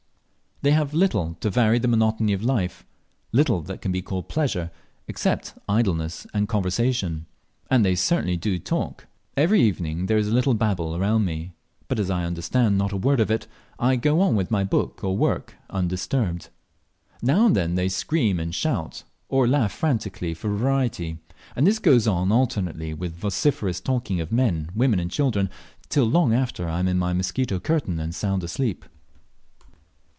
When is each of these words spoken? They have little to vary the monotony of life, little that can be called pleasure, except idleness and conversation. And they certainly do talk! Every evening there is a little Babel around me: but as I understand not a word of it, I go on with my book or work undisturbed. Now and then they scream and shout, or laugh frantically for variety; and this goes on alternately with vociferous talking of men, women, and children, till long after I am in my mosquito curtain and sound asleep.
They 0.63 0.73
have 0.73 0.93
little 0.93 1.33
to 1.39 1.49
vary 1.49 1.79
the 1.79 1.87
monotony 1.87 2.33
of 2.33 2.43
life, 2.43 2.85
little 3.31 3.61
that 3.61 3.81
can 3.81 3.91
be 3.91 4.03
called 4.03 4.29
pleasure, 4.29 4.69
except 5.07 5.55
idleness 5.67 6.27
and 6.35 6.47
conversation. 6.47 7.25
And 7.71 7.83
they 7.83 7.95
certainly 7.95 8.37
do 8.37 8.59
talk! 8.59 9.07
Every 9.35 9.59
evening 9.59 10.05
there 10.05 10.19
is 10.19 10.27
a 10.27 10.31
little 10.35 10.53
Babel 10.53 10.95
around 10.95 11.25
me: 11.25 11.53
but 11.87 11.97
as 11.97 12.11
I 12.11 12.25
understand 12.25 12.77
not 12.77 12.91
a 12.91 12.97
word 12.97 13.19
of 13.19 13.31
it, 13.31 13.47
I 13.79 13.95
go 13.95 14.21
on 14.21 14.35
with 14.35 14.51
my 14.51 14.63
book 14.63 15.03
or 15.03 15.17
work 15.17 15.55
undisturbed. 15.71 16.49
Now 17.23 17.47
and 17.47 17.55
then 17.55 17.73
they 17.73 17.89
scream 17.89 18.39
and 18.39 18.53
shout, 18.53 19.01
or 19.29 19.47
laugh 19.47 19.71
frantically 19.71 20.35
for 20.35 20.55
variety; 20.55 21.17
and 21.55 21.65
this 21.65 21.79
goes 21.79 22.05
on 22.07 22.31
alternately 22.31 22.93
with 22.93 23.15
vociferous 23.15 23.81
talking 23.81 24.21
of 24.21 24.31
men, 24.31 24.69
women, 24.75 24.99
and 24.99 25.09
children, 25.09 25.49
till 25.89 26.05
long 26.05 26.35
after 26.35 26.69
I 26.69 26.77
am 26.77 26.87
in 26.87 26.99
my 26.99 27.13
mosquito 27.13 27.59
curtain 27.59 27.99
and 27.99 28.13
sound 28.13 28.43
asleep. 28.43 28.85